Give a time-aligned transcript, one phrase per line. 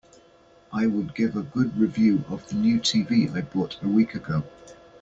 [0.73, 4.41] I would give a good review of the new TV I bought a week ago.